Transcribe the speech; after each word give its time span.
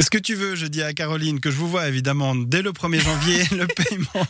Ce 0.00 0.10
que 0.10 0.18
tu 0.18 0.34
veux, 0.34 0.56
je 0.56 0.66
dis 0.66 0.82
à 0.82 0.92
Caroline 0.92 1.38
que 1.38 1.52
je 1.52 1.56
vous 1.56 1.68
vois 1.68 1.86
évidemment 1.86 2.34
dès 2.34 2.62
le 2.62 2.72
1er 2.72 3.00
janvier 3.00 3.44
le 3.52 3.68
paiement 3.68 4.26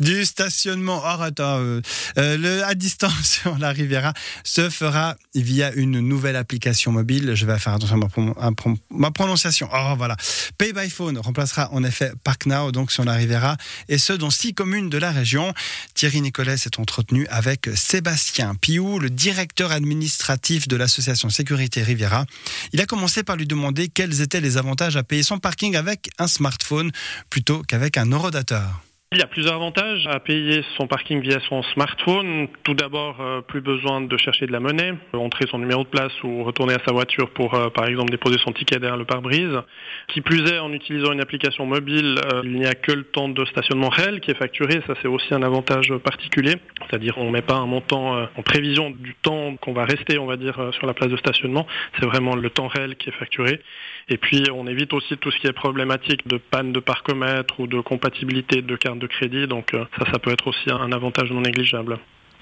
du 0.00 0.26
stationnement 0.26 1.00
hors 1.02 1.22
attends, 1.22 1.60
euh, 1.60 1.80
euh, 2.18 2.36
le, 2.36 2.62
à 2.64 2.74
distance 2.74 3.22
sur 3.22 3.56
la 3.56 3.70
Riviera 3.70 4.12
se 4.44 4.68
fera 4.68 5.16
via 5.34 5.72
une 5.72 6.00
nouvelle 6.00 6.36
application 6.36 6.92
mobile. 6.92 7.32
Je 7.34 7.46
vais 7.46 7.58
faire 7.58 7.72
attention 7.72 7.96
à 7.96 8.50
ma, 8.90 9.06
à 9.06 9.10
prononciation. 9.10 9.70
Oh 9.72 9.94
voilà. 9.96 10.16
Pay 10.58 10.74
by 10.74 10.90
Phone 10.90 11.16
remplacera 11.16 11.72
en 11.72 11.84
effet 11.84 12.12
Park 12.22 12.44
Now 12.44 12.70
donc 12.70 12.92
sur 12.92 13.04
la 13.04 13.14
Riviera 13.14 13.56
et 13.88 13.96
ce 13.96 14.12
dans 14.12 14.30
six 14.30 14.52
communes 14.52 14.90
de 14.90 14.98
la 14.98 15.10
région. 15.10 15.54
Thierry 15.94 16.20
Nicolet 16.20 16.58
s'est 16.58 16.78
entretenu 16.78 17.26
avec 17.28 17.70
Sébastien 17.74 18.54
Piou, 18.56 18.98
le 18.98 19.08
directeur 19.08 19.72
administratif 19.72 20.68
de 20.68 20.76
l'association 20.76 21.30
Sécurité 21.30 21.82
Riviera. 21.82 22.26
Il 22.74 22.80
a 22.82 22.86
commencé 22.86 23.22
par 23.22 23.36
lui 23.36 23.46
demander 23.46 23.88
quels 23.88 24.20
étaient 24.20 24.42
les 24.42 24.58
avantages 24.58 24.97
à 24.98 25.02
payer 25.02 25.22
son 25.22 25.38
parking 25.38 25.76
avec 25.76 26.10
un 26.18 26.26
smartphone 26.26 26.90
plutôt 27.30 27.62
qu'avec 27.62 27.96
un 27.96 28.06
eurodateur. 28.06 28.82
Il 29.10 29.20
y 29.20 29.22
a 29.22 29.26
plusieurs 29.26 29.54
avantages 29.54 30.06
à 30.06 30.20
payer 30.20 30.62
son 30.76 30.86
parking 30.86 31.22
via 31.22 31.40
son 31.48 31.62
smartphone. 31.62 32.46
Tout 32.62 32.74
d'abord, 32.74 33.16
euh, 33.22 33.40
plus 33.40 33.62
besoin 33.62 34.02
de 34.02 34.16
chercher 34.18 34.46
de 34.46 34.52
la 34.52 34.60
monnaie, 34.60 34.92
euh, 35.14 35.18
entrer 35.18 35.46
son 35.50 35.58
numéro 35.58 35.82
de 35.82 35.88
place 35.88 36.12
ou 36.24 36.44
retourner 36.44 36.74
à 36.74 36.78
sa 36.86 36.92
voiture 36.92 37.30
pour, 37.30 37.54
euh, 37.54 37.70
par 37.70 37.86
exemple, 37.86 38.10
déposer 38.10 38.36
son 38.44 38.52
ticket 38.52 38.78
derrière 38.78 38.98
le 38.98 39.06
pare-brise. 39.06 39.62
Qui 40.08 40.20
plus 40.20 40.46
est, 40.50 40.58
en 40.58 40.74
utilisant 40.74 41.12
une 41.12 41.22
application 41.22 41.64
mobile, 41.64 42.20
il 42.44 42.52
n'y 42.52 42.66
a 42.66 42.74
que 42.74 42.92
le 42.92 43.04
temps 43.04 43.30
de 43.30 43.46
stationnement 43.46 43.88
réel 43.88 44.20
qui 44.20 44.30
est 44.30 44.38
facturé. 44.38 44.82
Ça, 44.86 44.92
c'est 45.00 45.08
aussi 45.08 45.32
un 45.32 45.42
avantage 45.42 45.90
particulier. 46.04 46.56
C'est-à-dire, 46.90 47.16
on 47.16 47.24
ne 47.24 47.30
met 47.30 47.40
pas 47.40 47.56
un 47.56 47.66
montant 47.66 48.28
en 48.36 48.42
prévision 48.42 48.90
du 48.90 49.14
temps 49.14 49.56
qu'on 49.56 49.72
va 49.72 49.86
rester, 49.86 50.18
on 50.18 50.26
va 50.26 50.36
dire, 50.36 50.60
sur 50.72 50.86
la 50.86 50.92
place 50.92 51.08
de 51.08 51.16
stationnement. 51.16 51.66
C'est 51.98 52.04
vraiment 52.04 52.36
le 52.36 52.50
temps 52.50 52.68
réel 52.68 52.96
qui 52.96 53.08
est 53.08 53.12
facturé. 53.12 53.62
Et 54.10 54.18
puis, 54.18 54.44
on 54.54 54.66
évite 54.66 54.92
aussi 54.92 55.16
tout 55.16 55.30
ce 55.30 55.38
qui 55.38 55.46
est 55.46 55.52
problématique 55.52 56.26
de 56.28 56.36
panne 56.36 56.72
de 56.72 56.80
parcomètre 56.80 57.58
ou 57.58 57.66
de 57.66 57.80
compatibilité 57.80 58.60
de 58.60 58.76
carte 58.76 58.97
de 58.98 59.06
crédit. 59.06 59.46
Donc, 59.46 59.74
euh, 59.74 59.84
ça, 60.12 60.18
peut 60.18 60.30
être 60.30 60.46
aussi 60.46 60.70
un 60.70 60.92
avantage 60.92 61.30
non 61.30 61.40
négligeable. 61.40 61.98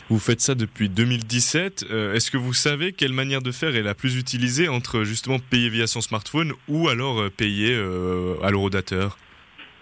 Vous 0.09 0.19
faites 0.19 0.41
ça 0.41 0.55
depuis 0.55 0.89
2017. 0.89 1.87
Euh, 1.91 2.15
Est-ce 2.15 2.31
que 2.31 2.37
vous 2.37 2.55
savez 2.55 2.93
quelle 2.93 3.13
manière 3.13 3.43
de 3.43 3.51
faire 3.51 3.75
est 3.75 3.83
la 3.83 3.95
plus 3.95 4.17
utilisée 4.17 4.69
entre 4.69 5.03
justement 5.05 5.39
payer 5.39 5.69
via 5.69 5.87
son 5.87 6.01
smartphone 6.01 6.53
ou 6.69 6.89
alors 6.89 7.21
euh, 7.21 7.31
payer 7.31 7.75
à 8.43 8.51
l'eurodateur? 8.51 9.19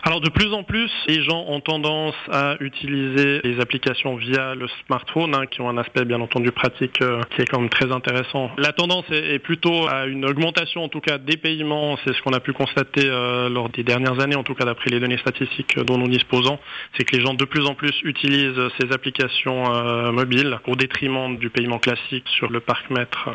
Alors 0.07 0.21
de 0.21 0.29
plus 0.29 0.53
en 0.53 0.65
plus, 0.65 0.91
les 1.09 1.23
gens 1.23 1.47
ont 1.49 1.61
tendance 1.61 2.15
à 2.31 2.57
utiliser 2.61 3.41
les 3.43 3.59
applications 3.59 4.17
via 4.17 4.55
le 4.55 4.67
smartphone, 4.85 5.35
hein, 5.35 5.47
qui 5.47 5.63
ont 5.63 5.69
un 5.71 5.79
aspect 5.79 6.05
bien 6.05 6.21
entendu 6.21 6.53
pratique 6.53 7.01
euh, 7.01 7.23
qui 7.31 7.41
est 7.41 7.47
quand 7.47 7.59
même 7.59 7.71
très 7.71 7.91
intéressant. 7.91 8.51
La 8.59 8.73
tendance 8.73 9.07
est, 9.11 9.39
plutôt 9.39 9.89
à 9.89 10.05
une 10.05 10.27
augmentation 10.27 10.85
en 10.85 10.89
tout 10.91 11.01
cas 11.01 11.17
des 11.17 11.39
paiements, 11.39 11.97
c'est 12.05 12.15
ce 12.15 12.21
qu'on 12.21 12.35
a 12.35 12.41
pu 12.41 12.53
constater 12.53 13.07
euh, 13.07 13.49
lors 13.49 13.71
des 13.71 13.83
dernières 13.83 14.21
années, 14.21 14.37
en 14.37 14.43
tout 14.43 14.55
cas 14.55 14.67
d'après 14.67 14.91
les 14.91 15.01
données 15.01 15.17
statistiques 15.17 15.79
dont 15.79 15.97
nous 15.97 16.09
disposons, 16.09 16.59
c'est 16.99 17.05
que 17.05 17.17
les 17.17 17.23
gens 17.23 17.33
de 17.33 17.45
plus 17.47 17.65
en 17.65 17.75
plus 17.75 17.95
utilisent 18.03 18.61
ces 18.79 18.93
applications 18.93 19.75
euh, 19.75 20.13
mobiles 20.13 20.59
au 20.67 20.77
détriment 20.77 21.39
du 21.39 21.49
paiement 21.49 21.79
classique 21.79 22.29
sur 22.29 22.51
le 22.51 22.61
parc-mètre. 22.61 23.31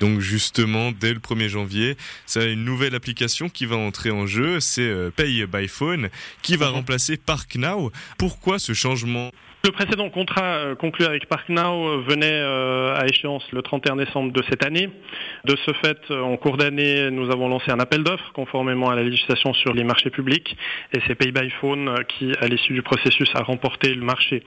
Donc 0.00 0.20
justement, 0.20 0.92
dès 0.92 1.12
le 1.12 1.20
1er 1.20 1.48
janvier, 1.48 1.96
ça 2.26 2.40
a 2.40 2.44
une 2.44 2.64
nouvelle 2.64 2.94
application 2.94 3.48
qui 3.48 3.66
va 3.66 3.76
entrer 3.76 4.10
en 4.10 4.26
jeu, 4.26 4.60
c'est 4.60 4.82
euh, 4.82 5.10
Pay 5.10 5.46
by 5.46 5.68
Phone, 5.68 6.10
qui 6.42 6.56
va 6.56 6.68
remplacer 6.68 7.16
Park 7.16 7.56
Now. 7.56 7.90
Pourquoi 8.18 8.58
ce 8.58 8.74
changement? 8.74 9.30
Le 9.66 9.72
précédent 9.72 10.10
contrat 10.10 10.58
euh, 10.58 10.74
conclu 10.76 11.04
avec 11.06 11.26
ParkNow 11.26 11.88
euh, 11.88 12.04
venait 12.06 12.30
euh, 12.30 12.94
à 12.94 13.04
échéance 13.08 13.42
le 13.50 13.62
31 13.62 13.96
décembre 13.96 14.32
de 14.32 14.40
cette 14.48 14.64
année. 14.64 14.88
De 15.44 15.56
ce 15.66 15.72
fait, 15.72 15.98
en 16.12 16.36
cours 16.36 16.56
d'année, 16.56 17.10
nous 17.10 17.32
avons 17.32 17.48
lancé 17.48 17.72
un 17.72 17.80
appel 17.80 18.04
d'offres 18.04 18.32
conformément 18.32 18.90
à 18.90 18.94
la 18.94 19.02
législation 19.02 19.54
sur 19.54 19.74
les 19.74 19.82
marchés 19.82 20.10
publics 20.10 20.56
et 20.92 21.00
c'est 21.06 21.16
Pay 21.16 21.32
by 21.32 21.50
Phone 21.60 21.92
qui, 22.08 22.32
à 22.40 22.46
l'issue 22.46 22.74
du 22.74 22.82
processus, 22.82 23.28
a 23.34 23.42
remporté 23.42 23.92
le 23.92 24.02
marché. 24.02 24.44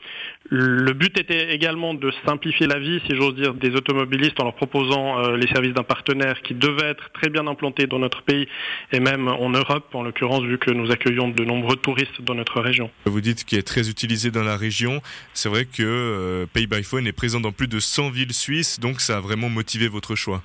Le 0.50 0.94
but 0.94 1.20
était 1.20 1.54
également 1.54 1.94
de 1.94 2.12
simplifier 2.26 2.68
la 2.68 2.80
vie, 2.80 3.02
si 3.06 3.16
j'ose 3.16 3.36
dire, 3.36 3.54
des 3.54 3.72
automobilistes 3.72 4.40
en 4.40 4.46
leur 4.46 4.56
proposant 4.56 5.32
les 5.32 5.48
services 5.48 5.74
d'un 5.74 5.84
partenaire 5.84 6.42
qui 6.42 6.54
devait 6.54 6.88
être 6.88 7.12
très 7.14 7.30
bien 7.30 7.46
implanté 7.48 7.88
dans 7.88 8.00
notre 8.00 8.24
pays 8.24 8.48
et 8.92 9.00
même 9.00 9.28
en 9.28 9.50
Europe, 9.50 9.94
en 9.94 10.04
l'occurrence, 10.04 10.44
vu 10.44 10.58
que 10.58 10.72
nous 10.72 10.92
accueillons 10.92 11.30
de 11.30 11.44
nombreux 11.44 11.76
touristes 11.76 12.22
dans 12.22 12.36
notre 12.36 12.62
région. 12.62 12.90
Vous 13.06 13.22
dites 13.22 13.46
qu'il 13.46 13.58
est 13.58 13.68
très 13.68 13.90
utilisé 13.90 14.32
dans 14.32 14.44
la 14.44 14.58
région. 14.58 15.02
C'est 15.34 15.50
vrai 15.50 15.66
que 15.66 15.84
euh, 15.84 16.46
Pay 16.52 16.68
by 16.68 16.84
Phone 16.84 17.08
est 17.08 17.12
présent 17.14 17.40
dans 17.40 17.52
plus 17.52 17.68
de 17.68 17.80
100 17.80 18.10
villes 18.10 18.34
suisses, 18.34 18.80
donc 18.80 19.02
ça 19.02 19.18
a 19.18 19.20
vraiment 19.20 19.50
motivé 19.50 19.88
votre 19.88 20.16
choix. 20.16 20.42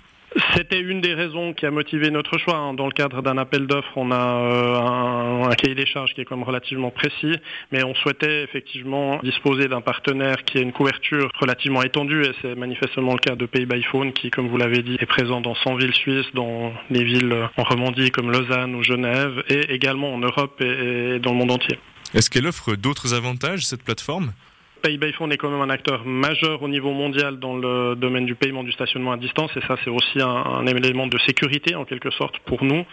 C'était 0.56 0.80
une 0.80 1.00
des 1.00 1.14
raisons 1.14 1.52
qui 1.52 1.64
a 1.64 1.70
motivé 1.70 2.10
notre 2.10 2.38
choix. 2.38 2.56
hein. 2.56 2.74
Dans 2.74 2.86
le 2.86 2.92
cadre 2.92 3.22
d'un 3.22 3.38
appel 3.38 3.68
d'offres, 3.68 3.92
on 3.94 4.10
a 4.10 4.16
euh, 4.16 4.74
un, 4.80 5.48
un 5.48 5.54
cahier 5.54 5.76
des 5.76 5.86
charges 5.86 6.12
qui 6.12 6.22
est 6.22 6.24
quand 6.24 6.36
même 6.36 6.44
relativement 6.44 6.90
précis, 6.90 7.36
mais 7.70 7.84
on 7.84 7.94
souhaitait 7.94 8.42
effectivement 8.42 9.20
disposer 9.22 9.68
d'un 9.68 9.80
partenaire 9.80 10.42
qui 10.44 10.58
ait 10.58 10.62
une 10.62 10.72
couverture 10.72 11.30
relativement 11.38 11.84
étendue, 11.84 12.24
et 12.24 12.32
c'est 12.42 12.56
manifestement 12.56 13.12
le 13.12 13.20
cas 13.20 13.36
de 13.36 13.46
Pay 13.46 13.64
by 13.64 13.84
Phone, 13.84 14.12
qui, 14.12 14.30
comme 14.30 14.48
vous 14.48 14.56
l'avez 14.56 14.82
dit, 14.82 14.96
est 14.98 15.06
présent 15.06 15.40
dans 15.40 15.54
100 15.54 15.76
villes 15.76 15.94
suisses, 15.94 16.26
dans 16.34 16.72
les 16.90 17.04
villes 17.04 17.48
en 17.56 17.62
Romandie 17.62 18.10
comme 18.10 18.32
Lausanne 18.32 18.74
ou 18.74 18.82
Genève, 18.82 19.44
et 19.48 19.72
également 19.72 20.14
en 20.14 20.18
Europe 20.18 20.60
et, 20.60 21.14
et 21.14 21.18
dans 21.20 21.30
le 21.30 21.38
monde 21.38 21.52
entier. 21.52 21.78
Est-ce 22.12 22.28
qu'elle 22.28 22.48
offre 22.48 22.74
d'autres 22.74 23.14
avantages, 23.14 23.66
cette 23.66 23.84
plateforme? 23.84 24.32
Pay 24.84 25.12
Phone 25.12 25.32
est 25.32 25.38
quand 25.38 25.48
même 25.48 25.62
un 25.62 25.70
acteur 25.70 26.04
majeur 26.04 26.62
au 26.62 26.68
niveau 26.68 26.92
mondial 26.92 27.38
dans 27.38 27.56
le 27.56 27.94
domaine 27.96 28.26
du 28.26 28.34
paiement 28.34 28.62
du 28.62 28.70
stationnement 28.70 29.12
à 29.12 29.16
distance 29.16 29.50
et 29.56 29.62
ça 29.66 29.78
c'est 29.82 29.88
aussi 29.88 30.20
un, 30.20 30.28
un 30.28 30.66
élément 30.66 31.06
de 31.06 31.16
sécurité 31.20 31.74
en 31.74 31.86
quelque 31.86 32.10
sorte 32.10 32.38
pour 32.40 32.62
nous. 32.62 32.84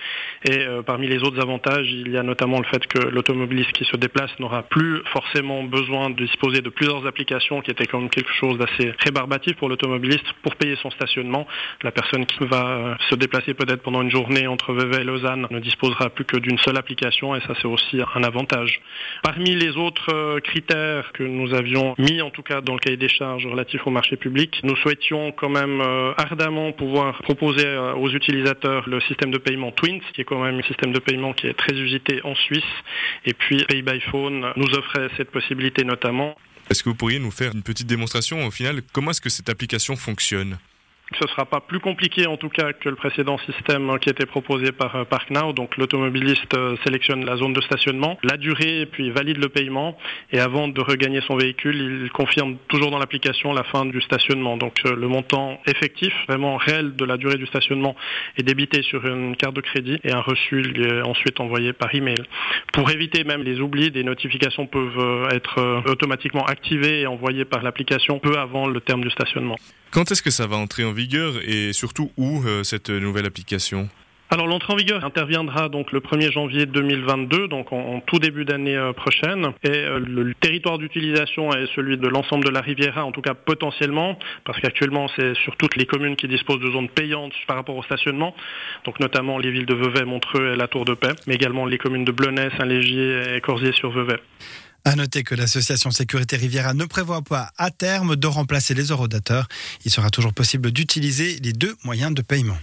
Et 0.45 0.59
euh, 0.59 0.83
parmi 0.83 1.07
les 1.07 1.17
autres 1.17 1.41
avantages, 1.41 1.91
il 1.91 2.09
y 2.09 2.17
a 2.17 2.23
notamment 2.23 2.59
le 2.59 2.63
fait 2.63 2.87
que 2.87 3.09
l'automobiliste 3.09 3.73
qui 3.73 3.83
se 3.83 3.97
déplace 3.97 4.31
n'aura 4.39 4.63
plus 4.63 5.01
forcément 5.11 5.63
besoin 5.63 6.09
de 6.09 6.15
disposer 6.15 6.61
de 6.61 6.69
plusieurs 6.69 7.05
applications 7.05 7.59
qui 7.59 7.71
était 7.71 7.87
quand 7.87 7.99
même 7.99 8.09
quelque 8.09 8.31
chose 8.39 8.57
d'assez 8.57 8.93
rébarbatif 9.03 9.57
pour 9.57 9.67
l'automobiliste 9.67 10.31
pour 10.43 10.55
payer 10.55 10.77
son 10.81 10.91
stationnement. 10.91 11.45
La 11.83 11.91
personne 11.91 12.25
qui 12.25 12.45
va 12.45 12.67
euh, 12.67 12.95
se 13.09 13.15
déplacer 13.15 13.53
peut-être 13.53 13.81
pendant 13.81 14.01
une 14.01 14.11
journée 14.11 14.47
entre 14.47 14.71
Vevey 14.71 15.01
et 15.01 15.03
Lausanne 15.03 15.45
ne 15.51 15.59
disposera 15.59 16.09
plus 16.09 16.23
que 16.23 16.37
d'une 16.37 16.57
seule 16.59 16.77
application 16.77 17.35
et 17.35 17.41
ça 17.41 17.53
c'est 17.61 17.67
aussi 17.67 17.99
un 18.15 18.23
avantage. 18.23 18.79
Parmi 19.23 19.55
les 19.55 19.75
autres 19.75 20.13
euh, 20.13 20.39
critères 20.39 21.11
que 21.11 21.23
nous 21.23 21.53
avions 21.53 21.80
mis 21.97 22.21
en 22.21 22.29
tout 22.29 22.43
cas 22.43 22.61
dans 22.61 22.73
le 22.73 22.79
cahier 22.79 22.97
des 22.97 23.09
charges 23.09 23.45
relatif 23.45 23.85
au 23.85 23.91
marché 23.91 24.15
public, 24.17 24.59
nous 24.63 24.75
souhaitions 24.77 25.31
quand 25.31 25.49
même 25.49 25.81
euh, 25.81 26.13
ardemment 26.17 26.71
pouvoir 26.71 27.21
proposer 27.21 27.65
euh, 27.65 27.93
aux 27.93 28.09
utilisateurs 28.09 28.87
le 28.87 28.99
système 29.01 29.31
de 29.31 29.37
paiement 29.37 29.71
Twins, 29.71 30.01
qui 30.13 30.21
est 30.21 30.23
quand 30.23 30.43
même 30.43 30.59
un 30.59 30.63
système 30.63 30.91
de 30.91 30.99
paiement 30.99 31.33
qui 31.33 31.47
est 31.47 31.53
très 31.53 31.75
usité 31.75 32.21
en 32.23 32.35
Suisse. 32.35 32.63
Et 33.25 33.33
puis 33.33 33.63
Pay 33.65 33.81
by 33.81 33.99
Phone 34.11 34.51
nous 34.55 34.69
offrait 34.73 35.09
cette 35.17 35.31
possibilité 35.31 35.83
notamment. 35.83 36.35
Est-ce 36.69 36.83
que 36.83 36.89
vous 36.89 36.95
pourriez 36.95 37.19
nous 37.19 37.31
faire 37.31 37.51
une 37.53 37.63
petite 37.63 37.87
démonstration 37.87 38.45
au 38.45 38.51
final 38.51 38.81
Comment 38.93 39.11
est-ce 39.11 39.21
que 39.21 39.29
cette 39.29 39.49
application 39.49 39.95
fonctionne? 39.95 40.57
Ce 41.19 41.25
ne 41.25 41.29
sera 41.29 41.45
pas 41.45 41.59
plus 41.59 41.81
compliqué 41.81 42.25
en 42.25 42.37
tout 42.37 42.47
cas 42.47 42.71
que 42.71 42.87
le 42.87 42.95
précédent 42.95 43.37
système 43.39 43.99
qui 43.99 44.09
était 44.09 44.25
proposé 44.25 44.71
par 44.71 44.95
euh, 44.95 45.03
ParkNow. 45.03 45.51
Donc 45.51 45.75
l'automobiliste 45.75 46.53
euh, 46.53 46.77
sélectionne 46.85 47.25
la 47.25 47.35
zone 47.35 47.51
de 47.51 47.59
stationnement, 47.61 48.17
la 48.23 48.37
durée, 48.37 48.87
puis 48.89 49.11
valide 49.11 49.37
le 49.37 49.49
paiement. 49.49 49.97
Et 50.31 50.39
avant 50.39 50.69
de 50.69 50.79
regagner 50.79 51.19
son 51.27 51.35
véhicule, 51.35 52.03
il 52.03 52.11
confirme 52.11 52.55
toujours 52.69 52.91
dans 52.91 52.97
l'application 52.97 53.51
la 53.53 53.63
fin 53.65 53.85
du 53.85 53.99
stationnement. 54.01 54.55
Donc 54.55 54.79
euh, 54.85 54.95
le 54.95 55.07
montant 55.09 55.59
effectif, 55.67 56.13
vraiment 56.29 56.55
réel 56.55 56.95
de 56.95 57.03
la 57.03 57.17
durée 57.17 57.37
du 57.37 57.45
stationnement 57.45 57.95
est 58.37 58.43
débité 58.43 58.81
sur 58.81 59.05
une 59.05 59.35
carte 59.35 59.55
de 59.55 59.61
crédit 59.61 59.99
et 60.05 60.13
un 60.13 60.21
reçu 60.21 60.61
lui 60.61 60.83
est 60.83 61.01
ensuite 61.01 61.41
envoyé 61.41 61.73
par 61.73 61.93
email. 61.93 62.23
Pour 62.71 62.89
éviter 62.89 63.25
même 63.25 63.43
les 63.43 63.59
oublis, 63.59 63.91
des 63.91 64.05
notifications 64.05 64.65
peuvent 64.65 65.27
être 65.31 65.83
automatiquement 65.89 66.45
activées 66.45 67.01
et 67.01 67.07
envoyées 67.07 67.45
par 67.45 67.63
l'application 67.63 68.19
peu 68.19 68.37
avant 68.37 68.67
le 68.67 68.79
terme 68.79 69.01
du 69.01 69.09
stationnement. 69.09 69.57
Quand 69.91 70.09
est-ce 70.09 70.21
que 70.21 70.31
ça 70.31 70.47
va 70.47 70.55
entrer 70.55 70.85
en 70.85 70.93
vigueur 70.93 71.33
et 71.45 71.73
surtout 71.73 72.11
où 72.15 72.41
euh, 72.45 72.63
cette 72.63 72.89
nouvelle 72.89 73.25
application? 73.25 73.89
Alors 74.29 74.47
l'entrée 74.47 74.71
en 74.71 74.77
vigueur 74.77 75.03
interviendra 75.03 75.67
donc 75.67 75.91
le 75.91 75.99
1er 75.99 76.31
janvier 76.31 76.65
2022, 76.65 77.49
donc 77.49 77.73
en, 77.73 77.99
tout 77.99 78.17
début 78.17 78.45
d'année 78.45 78.77
euh, 78.77 78.93
prochaine. 78.93 79.51
Et 79.63 79.69
euh, 79.69 79.99
le, 79.99 80.33
territoire 80.35 80.77
d'utilisation 80.77 81.51
est 81.51 81.65
celui 81.75 81.97
de 81.97 82.07
l'ensemble 82.07 82.45
de 82.45 82.49
la 82.51 82.61
Riviera, 82.61 83.03
en 83.03 83.11
tout 83.11 83.19
cas 83.19 83.33
potentiellement, 83.33 84.17
parce 84.45 84.61
qu'actuellement 84.61 85.09
c'est 85.17 85.35
sur 85.35 85.57
toutes 85.57 85.75
les 85.75 85.85
communes 85.85 86.15
qui 86.15 86.29
disposent 86.29 86.61
de 86.61 86.71
zones 86.71 86.87
payantes 86.87 87.33
par 87.45 87.57
rapport 87.57 87.75
au 87.75 87.83
stationnement, 87.83 88.33
donc 88.85 89.01
notamment 89.01 89.39
les 89.39 89.51
villes 89.51 89.65
de 89.65 89.75
Vevey, 89.75 90.05
Montreux 90.05 90.53
et 90.53 90.55
la 90.55 90.69
Tour 90.69 90.85
de 90.85 90.93
Paix, 90.93 91.11
mais 91.27 91.35
également 91.35 91.65
les 91.65 91.77
communes 91.77 92.05
de 92.05 92.13
Blonay, 92.13 92.49
Saint-Légier 92.57 93.35
et 93.35 93.41
Corsier-sur-Vevey. 93.41 94.15
À 94.83 94.95
noter 94.95 95.23
que 95.23 95.35
l'association 95.35 95.91
Sécurité 95.91 96.37
Riviera 96.37 96.73
ne 96.73 96.85
prévoit 96.85 97.21
pas 97.21 97.51
à 97.57 97.69
terme 97.69 98.15
de 98.15 98.27
remplacer 98.27 98.73
les 98.73 98.85
eurodateurs. 98.85 99.47
Il 99.85 99.91
sera 99.91 100.09
toujours 100.09 100.33
possible 100.33 100.71
d'utiliser 100.71 101.37
les 101.43 101.53
deux 101.53 101.75
moyens 101.83 102.13
de 102.13 102.23
paiement. 102.23 102.57